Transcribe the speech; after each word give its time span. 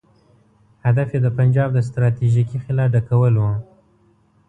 هدف 0.85 1.07
یې 1.15 1.19
د 1.23 1.27
پنجاب 1.37 1.69
د 1.73 1.79
ستراتیژیکې 1.87 2.57
خلا 2.65 2.85
ډکول 2.93 3.33
وو. 3.37 3.53